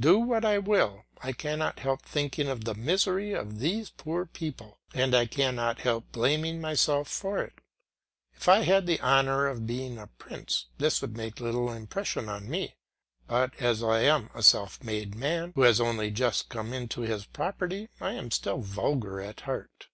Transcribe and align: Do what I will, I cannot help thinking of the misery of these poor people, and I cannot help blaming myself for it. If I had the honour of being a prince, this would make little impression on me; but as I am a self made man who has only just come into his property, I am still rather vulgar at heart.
Do 0.00 0.18
what 0.18 0.46
I 0.46 0.56
will, 0.56 1.04
I 1.22 1.32
cannot 1.34 1.80
help 1.80 2.00
thinking 2.00 2.48
of 2.48 2.64
the 2.64 2.74
misery 2.74 3.34
of 3.34 3.58
these 3.58 3.90
poor 3.90 4.24
people, 4.24 4.78
and 4.94 5.14
I 5.14 5.26
cannot 5.26 5.80
help 5.80 6.10
blaming 6.10 6.58
myself 6.58 7.06
for 7.06 7.40
it. 7.42 7.52
If 8.34 8.48
I 8.48 8.60
had 8.60 8.86
the 8.86 8.98
honour 9.02 9.46
of 9.46 9.66
being 9.66 9.98
a 9.98 10.06
prince, 10.06 10.68
this 10.78 11.02
would 11.02 11.18
make 11.18 11.38
little 11.38 11.70
impression 11.70 12.30
on 12.30 12.48
me; 12.48 12.76
but 13.26 13.54
as 13.60 13.82
I 13.82 14.04
am 14.04 14.30
a 14.34 14.42
self 14.42 14.82
made 14.82 15.14
man 15.14 15.52
who 15.54 15.60
has 15.64 15.82
only 15.82 16.10
just 16.12 16.48
come 16.48 16.72
into 16.72 17.02
his 17.02 17.26
property, 17.26 17.90
I 18.00 18.12
am 18.12 18.30
still 18.30 18.60
rather 18.60 18.68
vulgar 18.72 19.20
at 19.20 19.40
heart. 19.42 19.88